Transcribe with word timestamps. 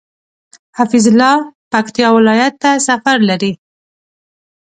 حفيظ 0.77 1.05
الله 1.11 1.35
پکتيا 1.71 2.07
ولايت 2.15 2.53
ته 2.61 2.71
سفر 2.87 3.17
لري 3.29 3.53